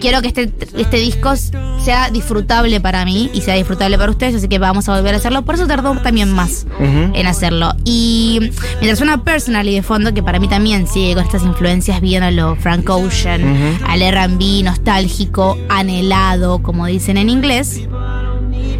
quiero 0.00 0.22
que 0.22 0.28
este, 0.28 0.52
este 0.76 0.96
disco 0.98 1.34
sea 1.36 2.10
disfrutable 2.10 2.80
para 2.80 3.04
mí 3.04 3.30
y 3.32 3.40
sea 3.40 3.54
disfrutable 3.54 3.98
para 3.98 4.10
ustedes, 4.10 4.34
así 4.34 4.48
que 4.48 4.58
vamos 4.58 4.88
a 4.88 4.96
volver 4.96 5.14
a 5.14 5.18
hacerlo. 5.18 5.42
Por 5.42 5.54
eso 5.54 5.66
tardó 5.66 5.94
también 6.00 6.32
más 6.32 6.66
en 6.80 7.26
hacerlo. 7.26 7.72
Y 7.84 8.50
mientras 8.80 8.98
suena 8.98 9.24
Personally 9.24 9.74
de 9.74 9.82
fondo, 9.82 10.12
que 10.14 10.22
para 10.22 10.38
mí 10.38 10.48
también 10.48 10.86
sigue 10.86 11.14
con 11.14 11.24
estas 11.24 11.42
influencias 11.42 12.00
bien 12.00 12.22
a 12.22 12.30
lo 12.30 12.56
Frank 12.56 12.88
Ocean, 12.88 13.78
al 13.86 14.00
RB 14.00 14.62
nostálgico, 14.64 15.58
anhelado, 15.68 16.62
como 16.62 16.86
dicen 16.86 17.16
en 17.16 17.30
inglés. 17.30 17.80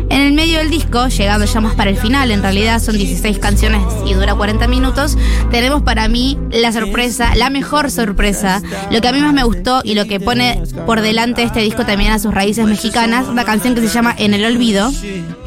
En 0.09 0.21
el 0.23 0.33
medio 0.33 0.59
del 0.59 0.71
disco, 0.71 1.09
llegando 1.09 1.45
ya 1.47 1.61
más 1.61 1.75
para 1.75 1.91
el 1.91 1.97
final, 1.97 2.31
en 2.31 2.41
realidad 2.43 2.81
son 2.81 2.97
16 2.97 3.39
canciones 3.39 3.83
y 4.07 4.15
dura 4.15 4.35
40 4.35 4.67
minutos, 4.69 5.19
tenemos 5.51 5.83
para 5.83 6.09
mí 6.09 6.39
la 6.51 6.73
sorpresa, 6.73 7.35
la 7.35 7.51
mejor 7.51 7.91
sorpresa, 7.91 8.63
lo 8.91 9.01
que 9.01 9.09
a 9.09 9.13
mí 9.13 9.21
más 9.21 9.33
me 9.35 9.43
gustó 9.45 9.81
y 9.85 9.95
lo 9.95 10.05
que 10.07 10.21
pone 10.21 10.63
por 10.87 11.01
delante 11.01 11.43
este 11.43 11.61
disco 11.61 11.85
también 11.85 12.13
a 12.13 12.19
sus 12.19 12.33
raíces 12.33 12.67
mexicanas, 12.67 13.27
una 13.29 13.45
canción 13.45 13.75
que 13.75 13.81
se 13.83 13.89
llama 13.89 14.15
En 14.17 14.33
el 14.35 14.45
Olvido, 14.45 14.91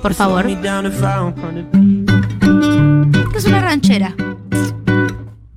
por 0.02 0.14
favor, 0.14 0.46
que 0.46 0.58
es 3.38 3.46
una 3.46 3.62
ranchera. 3.62 4.14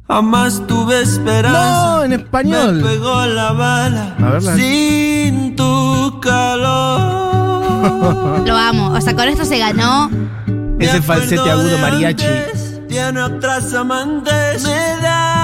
Jamás 0.09 0.67
tuve 0.67 1.01
esperanza. 1.03 1.97
No, 1.97 2.05
en 2.05 2.11
Me 2.11 2.17
español. 2.17 2.83
pegó 2.83 3.25
la 3.27 3.53
bala 3.53 4.15
A 4.19 4.31
verla. 4.31 4.57
sin 4.57 5.57
tu 5.57 6.21
calor. 6.21 7.22
Lo 8.47 8.57
amo, 8.57 8.93
o 8.93 9.01
sea, 9.01 9.15
con 9.15 9.29
esto 9.29 9.45
se 9.45 9.59
ganó 9.59 10.11
Ese 10.79 11.03
falsete 11.03 11.51
agudo 11.51 11.79
mariachi. 11.79 12.27
Tiene 12.89 13.23
otras 13.23 13.73
amantes. 13.75 14.65
Me 14.65 15.03
da 15.03 15.42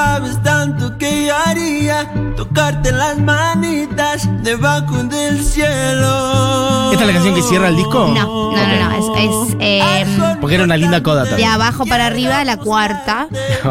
sabes 0.00 0.42
tanto 0.42 0.96
que 0.98 1.26
yo 1.26 1.36
haría 1.46 2.10
tocarte 2.36 2.90
las 2.92 3.18
manitas 3.18 4.26
debajo 4.42 4.96
del 5.04 5.44
cielo. 5.44 6.90
¿Esta 6.92 7.02
es 7.04 7.06
la 7.06 7.12
canción 7.12 7.34
que 7.34 7.42
cierra 7.42 7.68
el 7.68 7.76
disco? 7.76 8.10
No, 8.14 8.52
no, 8.52 8.66
no, 8.66 8.88
no. 8.90 9.16
Es, 9.16 9.54
es, 9.54 9.56
eh, 9.60 10.04
Porque 10.40 10.54
era 10.56 10.64
una 10.64 10.76
linda 10.76 11.02
coda 11.02 11.24
de 11.24 11.28
también. 11.30 11.50
abajo 11.50 11.84
para 11.86 12.06
arriba, 12.06 12.42
la 12.44 12.56
cuarta. 12.56 13.28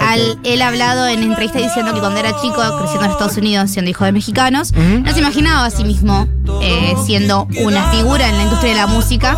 al- 0.00 0.38
él 0.44 0.62
ha 0.62 0.68
hablado 0.68 1.06
en 1.08 1.22
entrevista 1.22 1.58
diciendo 1.58 1.94
que 1.94 2.00
cuando 2.00 2.18
era 2.20 2.30
chico, 2.40 2.56
creciendo 2.78 3.04
en 3.06 3.10
Estados 3.12 3.36
Unidos, 3.36 3.70
siendo 3.70 3.90
hijo 3.90 4.04
de 4.04 4.12
mexicanos, 4.12 4.72
no 4.72 5.12
se 5.12 5.18
imaginaba 5.20 5.64
a 5.66 5.70
sí 5.70 5.84
mismo 5.84 6.26
eh, 6.62 6.94
siendo 7.04 7.46
una 7.62 7.90
figura 7.90 8.28
en 8.28 8.36
la 8.36 8.42
industria 8.44 8.72
de 8.72 8.78
la 8.80 8.86
música 8.86 9.36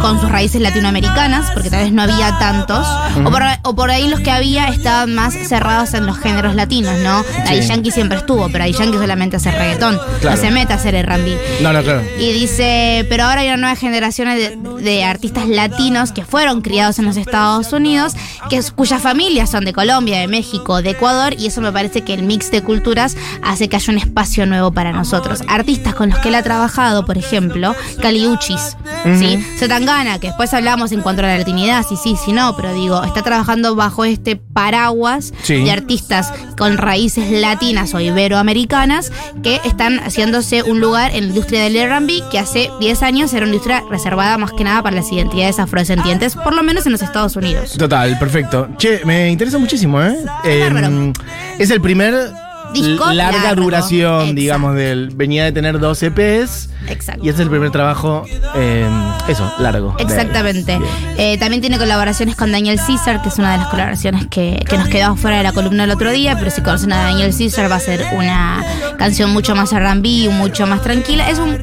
con 0.00 0.20
sus 0.20 0.30
raíces 0.30 0.60
latinoamericanas, 0.60 1.50
porque 1.52 1.70
tal 1.70 1.84
vez 1.84 1.92
no 1.92 2.02
había 2.02 2.38
tantos, 2.38 2.86
o, 3.24 3.30
por, 3.30 3.42
o 3.64 3.74
por 3.74 3.90
ahí 3.90 4.08
los 4.08 4.20
que 4.20 4.30
había 4.30 4.68
estaban 4.68 5.14
más 5.14 5.34
cerrados 5.34 5.94
en 5.94 6.06
los 6.06 6.18
géneros 6.18 6.54
latinos, 6.54 6.98
¿no? 7.00 7.22
Daddy 7.44 7.62
Sí. 7.62 7.68
Yankee 7.68 7.90
siempre 7.90 8.18
estuvo, 8.18 8.46
pero 8.46 8.60
Daddy 8.64 8.72
Yankee 8.72 8.98
solamente 8.98 9.36
hace 9.36 9.50
reggaetón, 9.50 9.98
Claro. 10.20 10.36
no 10.36 10.42
se 10.42 10.50
mete 10.50 10.72
a 10.72 10.76
hacer 10.76 10.94
R&B. 10.94 11.38
No, 11.60 11.72
no, 11.72 11.82
claro. 11.82 12.02
Y 12.18 12.32
dice, 12.32 13.06
pero 13.08 13.24
ahora 13.24 13.40
hay 13.42 13.48
una 13.48 13.56
nueva 13.56 13.76
generación 13.76 14.28
de, 14.28 14.56
de 14.82 15.04
artistas 15.04 15.48
latinos 15.48 16.12
que 16.12 16.24
fueron 16.24 16.60
criados 16.62 16.98
en 16.98 17.04
los 17.06 17.16
Estados 17.16 17.72
Unidos, 17.72 18.14
que, 18.48 18.62
cuyas 18.74 19.02
familias 19.02 19.50
son 19.50 19.64
de 19.64 19.72
Colombia, 19.72 20.18
de 20.20 20.28
México, 20.28 20.82
de 20.82 20.90
Ecuador, 20.90 21.34
y 21.38 21.46
eso 21.46 21.60
me 21.60 21.72
parece 21.72 22.02
que 22.02 22.14
el 22.14 22.22
mix 22.22 22.50
de 22.50 22.62
culturas 22.62 23.16
hace 23.42 23.68
que 23.68 23.76
haya 23.76 23.92
un 23.92 23.98
espacio 23.98 24.46
nuevo 24.46 24.70
para 24.72 24.92
nosotros. 24.92 25.42
Artistas 25.48 25.94
con 25.94 26.10
los 26.10 26.18
que 26.20 26.28
él 26.28 26.34
ha 26.38 26.42
trabajado, 26.42 27.04
por 27.04 27.18
ejemplo, 27.18 27.74
Caliuchis, 28.00 28.76
¿sí? 29.18 29.44
Zetangana, 29.58 30.18
que 30.18 30.28
después 30.28 30.52
hablamos 30.54 30.92
en 30.92 31.00
cuanto 31.02 31.22
a 31.22 31.26
la 31.26 31.38
latinidad, 31.38 31.84
sí, 31.88 31.96
sí, 32.02 32.16
sí, 32.24 32.32
no, 32.32 32.56
pero 32.56 32.72
digo, 32.74 33.02
está 33.04 33.22
trabajando 33.22 33.74
bajo 33.74 34.04
este 34.04 34.36
paraguas 34.36 35.32
Sí. 35.42 35.62
de 35.64 35.70
artistas 35.70 36.32
con 36.56 36.76
raíces 36.78 37.30
latinas 37.30 37.94
o 37.94 38.00
iberoamericanas 38.00 39.12
que 39.42 39.60
están 39.64 39.98
haciéndose 40.00 40.62
un 40.62 40.80
lugar 40.80 41.14
en 41.14 41.22
la 41.24 41.28
industria 41.28 41.62
del 41.62 41.76
R&B 41.76 42.22
que 42.30 42.38
hace 42.38 42.70
10 42.80 43.02
años 43.02 43.32
era 43.32 43.44
una 43.44 43.52
industria 43.54 43.84
reservada 43.90 44.36
más 44.38 44.52
que 44.52 44.64
nada 44.64 44.82
para 44.82 44.96
las 44.96 45.10
identidades 45.12 45.58
afrodescendientes, 45.58 46.34
por 46.36 46.54
lo 46.54 46.62
menos 46.62 46.86
en 46.86 46.92
los 46.92 47.02
Estados 47.02 47.36
Unidos. 47.36 47.72
Total, 47.78 48.18
perfecto. 48.18 48.68
Che, 48.78 49.00
me 49.04 49.30
interesa 49.30 49.58
muchísimo, 49.58 50.02
¿eh? 50.02 50.16
Eh, 50.44 50.60
bárbaro. 50.70 51.12
es 51.58 51.70
el 51.70 51.80
primer 51.80 52.32
Disco 52.72 53.12
larga 53.12 53.42
largo, 53.44 53.62
duración, 53.62 54.20
exacto. 54.20 54.34
digamos, 54.34 54.74
del. 54.74 55.10
Venía 55.14 55.44
de 55.44 55.52
tener 55.52 55.78
dos 55.78 56.02
EPs. 56.02 56.70
Exacto. 56.88 57.24
Y 57.24 57.28
este 57.28 57.42
es 57.42 57.46
el 57.46 57.50
primer 57.50 57.70
trabajo, 57.70 58.24
eh, 58.54 58.88
eso, 59.28 59.50
largo. 59.58 59.94
Exactamente. 59.98 60.78
Eh, 61.16 61.36
también 61.38 61.60
tiene 61.60 61.78
colaboraciones 61.78 62.36
con 62.36 62.52
Daniel 62.52 62.78
Caesar, 62.84 63.20
que 63.22 63.28
es 63.28 63.38
una 63.38 63.52
de 63.52 63.58
las 63.58 63.68
colaboraciones 63.68 64.26
que, 64.28 64.64
que 64.68 64.78
nos 64.78 64.88
quedó 64.88 65.16
fuera 65.16 65.38
de 65.38 65.42
la 65.42 65.52
columna 65.52 65.84
el 65.84 65.90
otro 65.90 66.10
día, 66.10 66.36
pero 66.38 66.50
si 66.50 66.62
conocen 66.62 66.92
a 66.92 67.02
Daniel 67.02 67.34
Caesar 67.36 67.70
va 67.70 67.76
a 67.76 67.80
ser 67.80 68.06
una 68.14 68.64
canción 68.98 69.30
mucho 69.30 69.54
más 69.54 69.72
R&B, 69.72 70.28
mucho 70.30 70.66
más 70.66 70.82
tranquila. 70.82 71.28
Es 71.28 71.38
un 71.38 71.58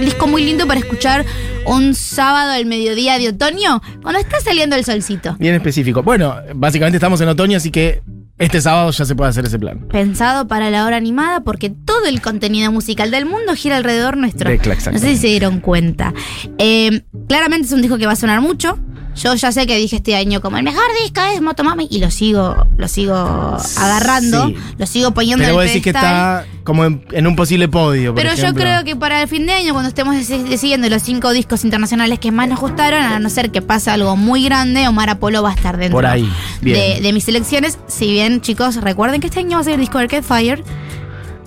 disco 0.00 0.26
muy 0.26 0.44
lindo 0.44 0.66
para 0.66 0.80
escuchar 0.80 1.24
un 1.66 1.94
sábado 1.94 2.52
al 2.52 2.66
mediodía 2.66 3.18
de 3.18 3.28
otoño, 3.28 3.82
cuando 4.02 4.20
está 4.20 4.40
saliendo 4.40 4.76
el 4.76 4.84
solcito. 4.84 5.36
Bien 5.38 5.54
específico. 5.54 6.02
Bueno, 6.02 6.36
básicamente 6.54 6.96
estamos 6.96 7.20
en 7.20 7.28
otoño, 7.28 7.56
así 7.56 7.70
que 7.70 8.02
este 8.38 8.60
sábado 8.60 8.90
ya 8.90 9.04
se 9.04 9.14
puede 9.14 9.30
hacer 9.30 9.46
ese 9.46 9.58
plan. 9.58 9.80
Pensado 9.88 10.46
para 10.46 10.70
la 10.70 10.84
hora 10.84 10.96
animada 10.96 11.40
porque 11.40 11.70
todo 11.70 12.04
el 12.06 12.20
contenido 12.20 12.70
musical 12.70 13.10
del 13.10 13.24
mundo 13.24 13.54
gira 13.54 13.76
alrededor 13.76 14.16
nuestro. 14.16 14.50
De-. 14.50 14.58
No 14.58 14.98
sé 14.98 15.08
si 15.14 15.16
se 15.16 15.26
dieron 15.28 15.60
cuenta. 15.60 16.12
Eh, 16.58 17.02
claramente 17.28 17.66
es 17.66 17.72
un 17.72 17.80
disco 17.80 17.96
que 17.96 18.06
va 18.06 18.12
a 18.12 18.16
sonar 18.16 18.40
mucho. 18.40 18.78
Yo 19.16 19.34
ya 19.34 19.50
sé 19.50 19.66
que 19.66 19.76
dije 19.76 19.96
este 19.96 20.14
año 20.14 20.40
como 20.40 20.58
el 20.58 20.62
mejor 20.62 20.84
disco 21.02 21.20
es 21.34 21.40
Motomami 21.40 21.88
y 21.90 22.00
lo 22.00 22.10
sigo, 22.10 22.54
lo 22.76 22.86
sigo 22.88 23.14
agarrando, 23.76 24.48
Sí. 24.48 24.56
lo 24.78 24.86
sigo 24.86 25.10
poniendo 25.12 25.42
Pero 25.42 25.50
en 25.50 25.54
vos 25.56 25.62
el 25.62 25.68
decís 25.68 25.82
que 25.82 25.90
está 25.90 26.44
como 26.64 26.84
en, 26.84 27.04
en 27.12 27.26
un 27.26 27.34
posible 27.36 27.68
podio. 27.68 28.14
por 28.14 28.22
Pero 28.22 28.34
yo 28.34 28.54
creo 28.54 28.84
que 28.84 28.94
para 28.96 29.22
el 29.22 29.28
fin 29.28 29.46
de 29.46 29.52
año, 29.52 29.72
cuando 29.72 29.88
estemos 29.88 30.14
deci- 30.16 30.42
decidiendo 30.44 30.88
los 30.88 31.02
cinco 31.02 31.30
discos 31.32 31.64
internacionales 31.64 32.18
que 32.18 32.30
más 32.32 32.48
nos 32.48 32.60
gustaron, 32.60 33.00
a 33.02 33.18
no 33.18 33.30
ser 33.30 33.50
que 33.50 33.62
pase 33.62 33.90
algo 33.90 34.16
muy 34.16 34.44
grande, 34.44 34.86
Omar 34.88 35.08
Apolo 35.10 35.42
va 35.42 35.50
a 35.50 35.54
estar 35.54 35.76
dentro 35.76 35.96
Por 35.96 36.06
ahí, 36.06 36.28
bien. 36.60 36.96
de, 36.96 37.00
de 37.00 37.12
mis 37.12 37.24
selecciones. 37.24 37.78
Si 37.86 38.10
bien, 38.10 38.40
chicos, 38.40 38.76
recuerden 38.76 39.20
que 39.20 39.28
este 39.28 39.40
año 39.40 39.56
va 39.56 39.60
a 39.60 39.64
ser 39.64 39.74
el 39.74 39.80
disco 39.80 39.98
de 39.98 40.04
Arcade 40.04 40.22
Fire. 40.22 40.62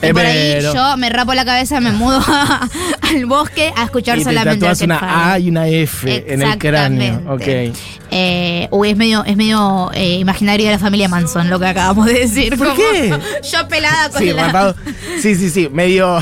Y 0.01 0.13
por 0.13 0.25
ahí 0.25 0.61
yo 0.61 0.97
me 0.97 1.09
rapo 1.09 1.33
la 1.33 1.43
cabeza, 1.45 1.79
me 1.81 1.91
mudo 1.91 2.21
al 3.01 3.25
bosque 3.25 3.73
a 3.75 3.83
escuchar 3.83 4.17
Y 4.17 4.23
te 4.23 4.29
solamente 4.29 4.65
Arcade 4.65 4.85
una. 4.85 5.31
A 5.33 5.39
y 5.39 5.49
una 5.49 5.67
F 5.67 6.25
en 6.33 6.41
el 6.41 6.57
cráneo. 6.57 7.19
Exactamente. 7.37 7.71
Ok. 7.73 7.77
Eh, 8.11 8.67
uy, 8.71 8.89
es 8.91 8.97
medio, 8.97 9.23
es 9.25 9.35
medio 9.37 9.91
eh, 9.93 10.15
imaginario 10.15 10.65
de 10.67 10.71
la 10.73 10.79
familia 10.79 11.09
Manson 11.09 11.49
lo 11.49 11.59
que 11.59 11.67
acabamos 11.67 12.05
de 12.05 12.13
decir. 12.13 12.57
¿Por 12.57 12.73
qué? 12.75 13.17
Yo 13.51 13.67
pelada 13.67 14.09
con 14.09 14.21
Sí, 14.21 14.31
la. 14.31 14.45
rapado. 14.47 14.75
Sí, 15.21 15.35
sí, 15.35 15.49
sí. 15.49 15.69
Medio. 15.71 16.17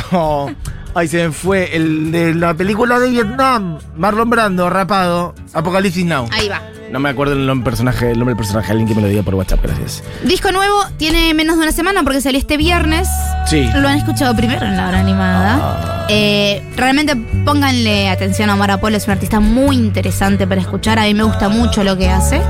Ay, 0.95 1.07
se 1.07 1.27
me 1.27 1.31
fue. 1.31 1.75
El 1.75 2.11
de 2.11 2.33
la 2.33 2.55
película 2.55 2.99
de 2.99 3.09
Vietnam. 3.11 3.77
Marlon 3.95 4.29
Brando, 4.29 4.69
rapado. 4.69 5.35
Apocalipsis 5.53 6.03
Now. 6.05 6.27
Ahí 6.31 6.49
va. 6.49 6.61
No 6.91 6.99
me 6.99 7.09
acuerdo 7.09 7.33
el 7.33 7.45
nombre, 7.45 7.65
personaje, 7.65 8.11
el 8.11 8.19
nombre 8.19 8.33
del 8.33 8.37
personaje. 8.37 8.71
Alguien 8.71 8.87
que 8.87 8.95
me 8.95 9.01
lo 9.01 9.07
diga 9.07 9.23
por 9.23 9.35
WhatsApp, 9.35 9.61
gracias. 9.63 10.03
Disco 10.23 10.51
nuevo, 10.51 10.75
tiene 10.97 11.33
menos 11.33 11.57
de 11.57 11.63
una 11.63 11.71
semana 11.71 12.03
porque 12.03 12.21
salió 12.21 12.39
este 12.39 12.57
viernes. 12.57 13.07
Sí. 13.45 13.69
Lo 13.75 13.87
han 13.87 13.97
escuchado 13.97 14.35
primero 14.35 14.65
en 14.65 14.77
la 14.77 14.87
hora 14.87 14.99
animada. 14.99 16.05
Eh, 16.09 16.63
realmente 16.77 17.15
pónganle 17.47 18.09
atención 18.09 18.49
a 18.49 18.55
Omar 18.55 18.71
Apolo, 18.71 18.97
es 18.97 19.05
un 19.05 19.11
artista 19.11 19.39
muy 19.39 19.77
interesante 19.77 20.45
para 20.45 20.59
escuchar. 20.59 20.99
A 20.99 21.03
mí 21.03 21.13
me 21.13 21.23
gusta 21.23 21.47
mucho 21.47 21.81
lo 21.81 21.97
que 21.97 22.09
hace. 22.09 22.41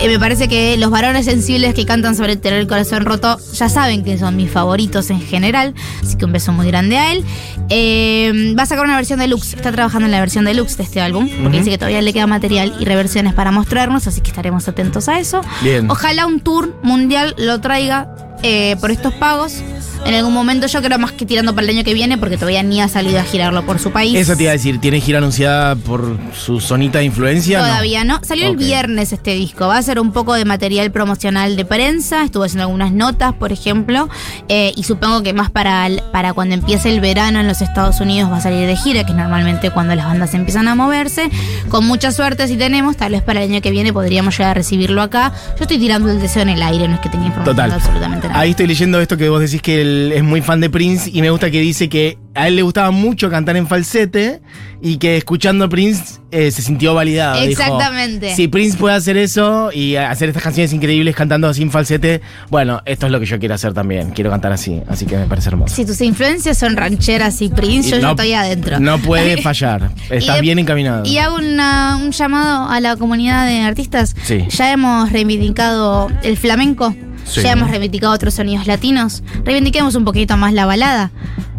Eh, 0.00 0.08
me 0.08 0.18
parece 0.18 0.48
que 0.48 0.78
los 0.78 0.90
varones 0.90 1.26
sensibles 1.26 1.74
que 1.74 1.84
cantan 1.84 2.16
sobre 2.16 2.36
tener 2.36 2.58
el 2.58 2.66
corazón 2.66 3.04
roto 3.04 3.38
ya 3.52 3.68
saben 3.68 4.02
que 4.02 4.16
son 4.16 4.36
mis 4.36 4.50
favoritos 4.50 5.10
en 5.10 5.20
general. 5.20 5.74
Así 6.02 6.16
que 6.16 6.24
un 6.24 6.32
beso 6.32 6.52
muy 6.52 6.66
grande 6.66 6.96
a 6.96 7.12
él. 7.12 7.22
Eh, 7.68 8.54
va 8.58 8.62
a 8.62 8.66
sacar 8.66 8.86
una 8.86 8.96
versión 8.96 9.18
deluxe. 9.18 9.52
Está 9.52 9.72
trabajando 9.72 10.06
en 10.06 10.12
la 10.12 10.20
versión 10.20 10.46
deluxe 10.46 10.78
de 10.78 10.84
este 10.84 11.02
álbum. 11.02 11.28
Porque 11.42 11.58
dice 11.58 11.68
que 11.68 11.76
todavía 11.76 12.00
le 12.00 12.14
queda 12.14 12.26
material 12.26 12.74
y 12.80 12.86
reversiones 12.86 13.34
para 13.34 13.50
mostrarnos. 13.50 14.06
Así 14.06 14.22
que 14.22 14.30
estaremos 14.30 14.66
atentos 14.68 15.10
a 15.10 15.18
eso. 15.18 15.42
Bien. 15.60 15.90
Ojalá 15.90 16.24
un 16.24 16.40
tour 16.40 16.74
mundial 16.82 17.34
lo 17.36 17.60
traiga 17.60 18.08
eh, 18.42 18.76
por 18.80 18.90
estos 18.90 19.12
pagos. 19.12 19.62
En 20.06 20.14
algún 20.16 20.32
momento 20.32 20.66
yo 20.66 20.82
creo 20.82 20.98
más 20.98 21.12
que 21.12 21.24
tirando 21.24 21.54
para 21.54 21.66
el 21.68 21.76
año 21.76 21.84
que 21.84 21.94
viene 21.94 22.18
porque 22.18 22.36
todavía 22.36 22.62
ni 22.64 22.80
ha 22.80 22.88
salido 22.88 23.20
a 23.20 23.22
girarlo 23.22 23.64
por 23.64 23.78
su 23.78 23.92
país. 23.92 24.16
Eso 24.16 24.34
te 24.36 24.42
iba 24.44 24.50
a 24.50 24.54
decir, 24.54 24.80
¿tiene 24.80 25.00
gira 25.00 25.18
anunciada 25.18 25.76
por 25.76 26.16
su 26.36 26.58
sonita 26.58 26.98
de 26.98 27.04
influencia? 27.04 27.60
Todavía 27.60 28.02
no. 28.02 28.18
Salió 28.24 28.48
el 28.48 28.56
viernes 28.56 29.12
este 29.12 29.34
disco. 29.34 29.68
Va 29.68 29.76
a 29.76 29.82
ser 29.82 30.00
un 30.00 30.10
poco 30.12 30.34
de 30.34 30.44
material 30.44 30.90
promocional 30.90 31.54
de 31.54 31.64
prensa. 31.64 32.24
Estuvo 32.24 32.42
haciendo 32.44 32.64
algunas 32.64 32.92
notas, 32.92 33.34
por 33.34 33.52
ejemplo. 33.52 34.08
Eh, 34.48 34.72
y 34.74 34.82
supongo 34.82 35.22
que 35.22 35.32
más 35.32 35.50
para, 35.50 35.86
el- 35.86 36.02
para 36.12 36.32
cuando 36.32 36.54
empiece 36.54 36.88
el 36.90 37.00
verano 37.00 37.38
en 37.38 37.46
los 37.46 37.60
Estados 37.60 38.00
Unidos 38.00 38.32
va 38.32 38.38
a 38.38 38.40
salir 38.40 38.66
de 38.66 38.76
gira, 38.76 39.04
que 39.04 39.12
es 39.12 39.18
normalmente 39.18 39.70
cuando 39.70 39.94
las 39.94 40.06
bandas 40.06 40.34
empiezan 40.34 40.66
a 40.66 40.74
moverse. 40.74 41.30
Con 41.68 41.86
mucha 41.86 42.10
suerte, 42.10 42.48
si 42.48 42.56
tenemos, 42.56 42.96
tal 42.96 43.12
vez 43.12 43.22
para 43.22 43.44
el 43.44 43.50
año 43.52 43.60
que 43.60 43.70
viene 43.70 43.92
podríamos 43.92 44.36
llegar 44.36 44.52
a 44.52 44.54
recibirlo 44.54 45.02
acá. 45.02 45.32
Yo 45.56 45.62
estoy 45.62 45.78
tirando 45.78 46.10
el 46.10 46.20
deseo 46.20 46.42
en 46.42 46.48
el 46.48 46.62
aire, 46.62 46.88
no 46.88 46.94
es 46.94 47.00
que 47.00 47.10
tenga 47.10 47.26
información 47.26 47.54
Total. 47.56 47.72
absolutamente 47.72 48.28
nada. 48.28 48.40
Ahí 48.40 48.50
estoy 48.50 48.66
leyendo 48.66 49.00
esto 49.00 49.16
que 49.16 49.28
vos 49.28 49.40
decís 49.40 49.62
que 49.62 49.84
él 49.90 50.12
es 50.14 50.22
muy 50.22 50.40
fan 50.42 50.60
de 50.60 50.70
Prince 50.70 51.10
y 51.12 51.20
me 51.20 51.30
gusta 51.30 51.50
que 51.50 51.60
dice 51.60 51.88
que 51.88 52.18
a 52.34 52.46
él 52.48 52.56
le 52.56 52.62
gustaba 52.62 52.90
mucho 52.92 53.28
cantar 53.28 53.56
en 53.56 53.66
falsete 53.66 54.40
y 54.80 54.96
que 54.98 55.16
escuchando 55.16 55.64
a 55.64 55.68
Prince 55.68 56.20
eh, 56.30 56.50
se 56.52 56.62
sintió 56.62 56.94
validado. 56.94 57.34
Dijo, 57.40 57.50
Exactamente. 57.60 58.34
si 58.36 58.46
Prince 58.48 58.78
puede 58.78 58.94
hacer 58.94 59.16
eso 59.16 59.70
y 59.72 59.96
hacer 59.96 60.28
estas 60.28 60.42
canciones 60.44 60.72
increíbles 60.72 61.14
cantando 61.16 61.48
así 61.48 61.60
en 61.62 61.70
falsete, 61.72 62.20
bueno, 62.48 62.80
esto 62.86 63.06
es 63.06 63.12
lo 63.12 63.18
que 63.20 63.26
yo 63.26 63.38
quiero 63.40 63.54
hacer 63.56 63.74
también. 63.74 64.10
Quiero 64.10 64.30
cantar 64.30 64.52
así, 64.52 64.80
así 64.88 65.06
que 65.06 65.16
me 65.18 65.26
parece 65.26 65.48
hermoso. 65.50 65.74
Si 65.74 65.84
tus 65.84 66.00
influencias 66.00 66.56
son 66.56 66.76
rancheras 66.76 67.42
y 67.42 67.48
Prince, 67.48 67.88
Y 67.88 67.92
yo 67.92 67.98
ya 67.98 68.10
estoy 68.10 68.32
adentro. 68.32 68.78
No 68.80 68.98
puede 68.98 69.42
fallar. 69.42 69.90
Estás 70.08 70.36
de- 70.36 70.40
bien 70.42 70.58
encaminado. 70.60 71.04
Y 71.04 71.18
hago 71.18 71.36
una- 71.36 71.96
un 72.02 72.12
llamado 72.12 72.70
a 72.70 72.80
la 72.80 72.96
comunidad 72.96 73.46
de 73.46 73.60
artistas. 73.60 74.14
Sí. 74.22 74.46
Ya 74.50 74.72
hemos 74.72 75.10
reivindicado 75.12 76.08
el 76.22 76.36
flamenco, 76.36 76.94
Sí. 77.30 77.42
ya 77.42 77.52
hemos 77.52 77.70
reivindicado 77.70 78.12
otros 78.12 78.34
sonidos 78.34 78.66
latinos. 78.66 79.22
Reivindiquemos 79.44 79.94
un 79.94 80.04
poquito 80.04 80.36
más 80.36 80.52
la 80.52 80.66
balada. 80.66 81.10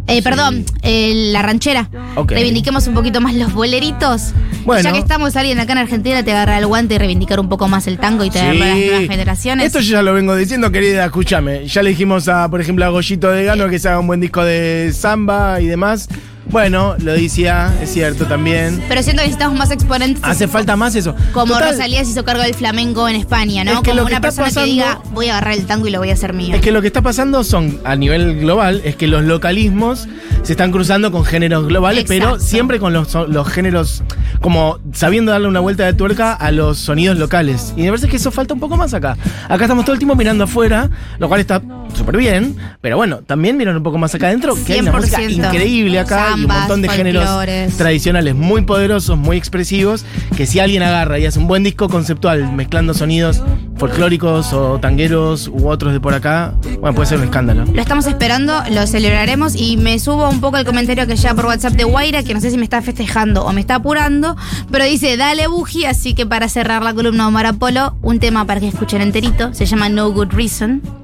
Eh, 0.08 0.22
Perdón, 0.24 0.66
eh, 0.82 1.30
la 1.32 1.42
ranchera. 1.42 1.88
Ok. 2.16 2.32
Reivindiquemos 2.32 2.86
un 2.88 2.96
poquito 2.96 3.22
más 3.22 3.34
los 3.36 3.54
boleritos. 3.54 4.34
Bueno. 4.66 4.84
Ya 4.84 4.92
que 4.92 5.00
estamos 5.00 5.36
alguien 5.38 5.60
acá 5.60 5.72
en 5.74 5.78
Argentina, 5.78 6.24
te 6.24 6.32
agarra 6.32 6.58
el 6.58 6.66
guante 6.68 6.96
y 6.96 6.98
reivindicar 6.98 7.40
un 7.40 7.48
poco 7.48 7.68
más 7.68 7.88
el 7.88 7.98
tango 7.98 8.26
y 8.26 8.30
traerlo 8.30 8.64
a 8.64 8.68
las 8.68 8.78
Sí. 8.78 8.86
nuevas 8.88 9.08
generaciones. 9.08 9.66
Esto 9.68 9.80
yo 9.80 9.92
ya 9.94 10.02
lo 10.02 10.14
vengo 10.14 10.36
diciendo, 10.36 10.72
querida, 10.72 11.06
escúchame. 11.06 11.66
Ya 11.68 11.82
le 11.84 11.92
dijimos 11.92 12.28
a, 12.28 12.50
por 12.50 12.60
ejemplo, 12.60 12.84
a 12.84 12.90
Goyito 12.90 13.32
de 13.32 13.44
Gano 13.46 13.70
que 13.70 13.80
se 13.80 13.88
haga 13.88 14.00
un 14.00 14.08
buen 14.08 14.20
disco 14.20 14.44
de 14.44 14.92
samba 14.94 15.62
y 15.62 15.68
demás. 15.68 16.10
Bueno, 16.50 16.96
lo 17.00 17.14
decía, 17.14 17.72
es 17.82 17.94
cierto 17.94 18.26
también. 18.26 18.84
Pero 18.90 19.04
siento 19.04 19.22
que 19.22 19.28
necesitamos 19.28 19.58
más 19.58 19.72
exponentes. 19.72 20.24
Hace 20.24 20.48
falta 20.48 20.76
más 20.76 20.96
eso. 20.96 21.16
Como 21.34 21.54
Total, 21.54 21.72
Rosalía 21.72 22.04
se 22.04 22.12
hizo 22.12 22.26
cargo 22.26 22.42
del 22.44 22.56
flamenco 22.56 23.08
en 23.08 23.16
España, 23.16 23.64
¿no? 23.64 23.72
Es 23.74 23.80
que 23.82 23.92
Como 23.92 24.04
una 24.04 24.20
persona 24.20 24.48
pasando- 24.48 24.66
que 24.66 24.72
diga, 24.72 25.00
voy 25.14 25.28
a 25.30 25.38
agarrar 25.38 25.54
el 25.54 25.66
tango 25.66 25.88
y 25.88 25.92
lo 25.92 26.00
voy 26.00 26.10
a 26.10 26.14
hacer 26.14 26.34
mío. 26.34 26.54
Es 26.56 26.62
que 26.62 26.72
lo 26.72 26.82
que 26.82 26.88
está 26.88 27.02
pasando 27.02 27.44
son, 27.44 27.80
a 27.86 27.96
nivel 27.96 28.40
global, 28.40 28.82
es 28.84 28.96
que 28.96 29.08
los 29.08 29.24
localismos 29.24 30.08
se 30.44 30.54
están 30.54 30.72
cruzando 30.72 31.12
con 31.12 31.24
géneros 31.24 31.68
globales, 31.68 32.06
pero 32.08 32.40
siempre 32.40 32.80
con 32.80 32.92
los, 32.92 33.14
los 33.30 33.48
géneros, 33.48 34.04
como 34.42 34.80
sabiendo 34.94 35.32
darle 35.32 35.48
una 35.48 35.60
vuelta 35.60 35.86
de 35.86 35.94
tuerca 35.94 36.34
a 36.34 36.52
los 36.52 36.80
sonidos 36.80 37.18
locales. 37.18 37.74
Y 37.78 37.84
me 37.84 37.90
parece 37.90 38.08
que 38.10 38.18
eso 38.18 38.32
falta 38.32 38.54
un 38.54 38.60
poco 38.60 38.76
más 38.76 38.94
acá. 38.94 39.16
Acá 39.48 39.66
estamos 39.66 39.86
todo 39.86 39.94
el 39.94 40.00
tiempo 40.00 40.16
mirando 40.16 40.44
afuera, 40.46 40.90
lo 41.20 41.28
cual 41.30 41.40
está 41.40 41.62
súper 41.94 42.18
bien, 42.18 42.56
pero 42.82 42.98
bueno, 42.98 43.20
también 43.26 43.58
miran 43.58 43.78
un 43.78 43.84
poco 43.84 43.98
más 43.98 44.14
acá 44.16 44.28
adentro, 44.28 44.56
que 44.66 44.74
hay 44.74 44.80
una 44.80 44.92
música 44.92 45.20
100%. 45.20 45.32
increíble 45.32 46.00
acá 46.00 46.30
y 46.38 46.42
un 46.42 46.48
montón 46.48 46.82
de 46.82 46.90
géneros 46.90 47.26
folclores. 47.26 47.78
tradicionales 47.78 48.36
muy 48.36 48.62
poderosos, 48.62 49.18
muy 49.18 49.38
expresivos, 49.38 50.06
que 50.36 50.46
si 50.46 50.60
alguien 50.60 50.84
agarra 50.84 51.20
y 51.20 51.26
hace 51.26 51.40
un 51.40 51.48
buen 51.48 51.64
disco 51.64 51.90
conceptual 51.90 52.52
mezclando 52.54 52.94
sonidos 52.94 53.42
folclóricos 53.78 54.54
o 54.54 54.80
tangueros 54.80 55.48
u 55.48 55.68
otros 55.68 55.94
de 55.94 56.00
por 56.00 56.14
acá, 56.14 56.54
bueno, 56.80 56.94
puede 56.94 57.08
ser 57.08 57.18
un 57.18 57.26
escándalo. 57.26 57.66
Lo 57.66 57.82
estamos 57.82 58.06
esperando, 58.06 58.54
lo 58.70 58.86
celebraremos 58.86 59.56
y 59.56 59.78
me 59.78 59.98
subo 60.00 60.30
un 60.30 60.40
poco 60.40 60.58
el 60.58 60.66
comentario 60.66 61.08
que 61.08 61.16
llega 61.16 61.34
por 61.34 61.46
WhatsApp 61.46 61.74
de 61.74 61.84
Guaira, 61.84 62.24
que 62.24 62.34
no 62.34 62.42
sé 62.42 62.52
si 62.52 62.58
me 62.58 62.64
está 62.64 62.82
festejando 62.82 63.44
o 63.44 63.54
me 63.54 63.62
está 63.62 63.76
apurando, 63.76 64.36
pero 64.72 64.86
dice, 64.86 65.18
dale 65.18 65.48
buji, 65.48 65.86
así 65.86 66.14
que 66.14 66.26
para 66.26 66.48
cerrar 66.48 66.84
la 66.84 66.94
columna 66.94 67.24
de 67.24 67.30
Omar 67.30 67.46
Apolo, 67.48 67.96
un 68.02 68.20
tema 68.20 68.46
para 68.46 68.60
que 68.60 68.68
escuchen 68.68 69.02
enterito, 69.02 69.54
se 69.54 69.66
llama 69.66 69.90
No 69.90 70.12
Good 70.12 70.34
Reason. 70.34 71.01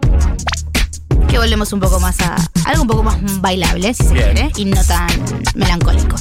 Que 1.38 1.42
volvemos 1.42 1.72
un 1.72 1.80
poco 1.80 2.00
más 2.00 2.20
a 2.22 2.36
algo 2.66 2.82
un 2.82 2.88
poco 2.88 3.04
más 3.04 3.16
bailable, 3.42 3.94
si 3.94 4.04
se 4.06 4.12
Bien. 4.12 4.34
quiere, 4.34 4.52
y 4.56 4.66
no 4.66 4.84
tan 4.84 5.08
melancólico. 5.54 6.16